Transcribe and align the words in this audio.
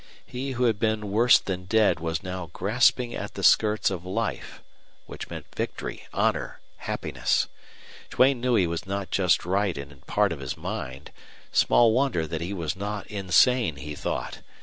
He 0.25 0.53
who 0.53 0.63
had 0.63 0.79
been 0.79 1.11
worse 1.11 1.37
than 1.37 1.65
dead 1.65 1.99
was 1.99 2.23
now 2.23 2.49
grasping 2.53 3.13
at 3.13 3.35
the 3.35 3.43
skirts 3.43 3.91
of 3.91 4.03
life 4.03 4.63
which 5.05 5.29
meant 5.29 5.45
victory, 5.53 6.07
honor, 6.11 6.59
happiness. 6.77 7.47
Duane 8.09 8.41
knew 8.41 8.55
he 8.55 8.65
was 8.65 8.87
not 8.87 9.11
just 9.11 9.45
right 9.45 9.77
in 9.77 9.95
part 10.07 10.31
of 10.33 10.39
his 10.39 10.57
mind. 10.57 11.11
Small 11.51 11.93
wonder 11.93 12.25
that 12.25 12.41
he 12.41 12.51
was 12.51 12.75
not 12.75 13.05
insane, 13.11 13.75
he 13.75 13.93
thought! 13.93 14.39